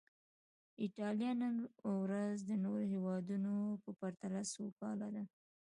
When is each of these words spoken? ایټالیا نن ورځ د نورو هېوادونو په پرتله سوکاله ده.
ایټالیا 0.83 1.31
نن 1.41 1.55
ورځ 2.03 2.37
د 2.49 2.51
نورو 2.63 2.83
هېوادونو 2.93 3.53
په 3.83 3.89
پرتله 3.99 4.41
سوکاله 4.53 5.07
ده. 5.15 5.23